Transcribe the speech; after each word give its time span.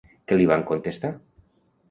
Què 0.29 0.37
li 0.39 0.47
van 0.51 0.63
contestar? 0.71 1.13